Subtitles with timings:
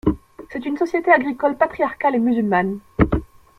[0.49, 2.79] C'est une société agricole patriarcale et musulmane.